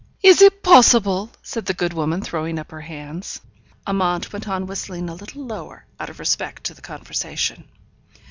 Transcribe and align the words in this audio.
'Is 0.23 0.41
it 0.41 0.63
possible?' 0.63 1.29
said 1.43 1.67
the 1.67 1.75
good 1.75 1.93
woman, 1.93 2.23
throwing 2.23 2.57
up 2.57 2.71
her 2.71 2.81
hands. 2.81 3.39
Amante 3.85 4.29
went 4.33 4.47
on 4.47 4.65
whistling 4.65 5.07
a 5.09 5.13
little 5.13 5.45
lower, 5.45 5.85
out 5.99 6.09
of 6.09 6.17
respect 6.17 6.63
to 6.63 6.73
the 6.73 6.81
conversation. 6.81 7.65